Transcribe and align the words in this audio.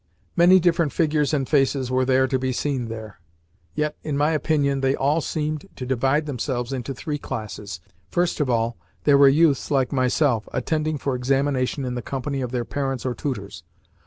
Many 0.35 0.59
different 0.59 0.91
figures 0.91 1.31
and 1.31 1.47
faces 1.47 1.91
were 1.91 2.05
there 2.05 2.25
to 2.25 2.39
be 2.39 2.51
seen 2.51 2.87
there; 2.87 3.19
yet, 3.75 3.95
in 4.01 4.17
my 4.17 4.31
opinion, 4.31 4.81
they 4.81 4.95
all 4.95 5.21
seemed 5.21 5.67
to 5.75 5.85
divide 5.85 6.25
themselves 6.25 6.73
into 6.73 6.95
three 6.95 7.19
classes. 7.19 7.81
First 8.09 8.39
of 8.39 8.49
all, 8.49 8.77
there 9.03 9.19
were 9.19 9.29
youths 9.29 9.69
like 9.69 9.91
myself, 9.91 10.49
attending 10.51 10.97
for 10.97 11.15
examination 11.15 11.85
in 11.85 11.93
the 11.93 12.01
company 12.01 12.41
of 12.41 12.49
their 12.51 12.65
parents 12.65 13.05
or 13.05 13.13
tutors. 13.13 13.61